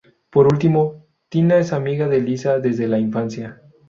Por 0.31 0.47
último, 0.51 1.05
Tina 1.29 1.59
es 1.59 1.73
amiga 1.73 2.07
de 2.07 2.21
Lisa 2.21 2.57
desde 2.57 2.87
la 2.87 2.97
infancia. 2.97 3.61